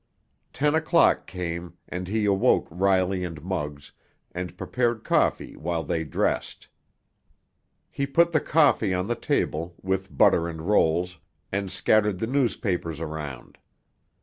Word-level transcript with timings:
Ten 0.51 0.73
o'clock 0.73 1.27
came, 1.27 1.77
and 1.87 2.07
he 2.07 2.25
awoke 2.25 2.67
Riley 2.71 3.23
and 3.23 3.39
Muggs 3.43 3.91
and 4.31 4.57
prepared 4.57 5.03
coffee 5.03 5.55
while 5.55 5.83
they 5.83 6.03
dressed. 6.03 6.67
He 7.91 8.07
put 8.07 8.31
the 8.31 8.41
coffee 8.41 8.95
on 8.95 9.05
the 9.05 9.13
table, 9.13 9.75
with 9.83 10.17
butter 10.17 10.47
and 10.47 10.63
rolls, 10.63 11.19
and 11.51 11.69
scattered 11.71 12.17
the 12.17 12.25
newspapers 12.25 12.99
around. 12.99 13.59